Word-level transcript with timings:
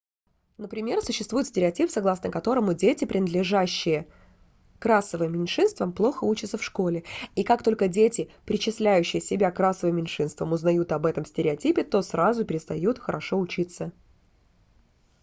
например 0.57 0.99
существует 1.05 1.45
стереотип 1.45 1.91
согласно 1.91 2.31
которому 2.31 2.73
дети 2.73 3.05
принадлежащие 3.05 4.07
к 4.79 4.85
расовым 4.87 5.31
меньшинствам 5.33 5.93
плохо 5.93 6.23
учатся 6.23 6.57
в 6.57 6.63
школе 6.63 7.03
и 7.35 7.43
как 7.43 7.61
только 7.61 7.87
дети 7.87 8.31
причисляющие 8.47 9.21
себя 9.21 9.51
к 9.51 9.59
расовым 9.59 9.97
меньшинствам 9.97 10.53
узнают 10.53 10.91
об 10.91 11.05
этом 11.05 11.23
стереотипе 11.23 11.83
то 11.83 12.01
сразу 12.01 12.45
перестают 12.45 12.97
хорошо 12.97 13.37
учиться 13.39 13.93